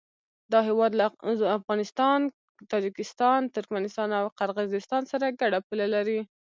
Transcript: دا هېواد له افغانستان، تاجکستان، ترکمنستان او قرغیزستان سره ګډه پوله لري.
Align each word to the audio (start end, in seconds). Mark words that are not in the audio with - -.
دا 0.51 0.59
هېواد 0.69 0.91
له 0.99 1.05
افغانستان، 1.59 2.19
تاجکستان، 2.71 3.39
ترکمنستان 3.55 4.09
او 4.19 4.25
قرغیزستان 4.39 5.03
سره 5.11 5.25
ګډه 5.39 5.59
پوله 5.67 5.85
لري. 5.95 6.19